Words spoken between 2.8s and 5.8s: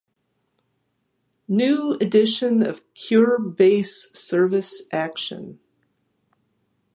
Kure Base Service Action.